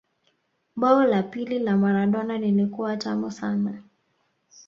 bao 0.75 1.03
la 1.03 1.23
pili 1.23 1.59
la 1.59 1.77
Maradona 1.77 2.37
lilikuwa 2.37 2.97
tamu 2.97 3.31
sana 3.31 3.83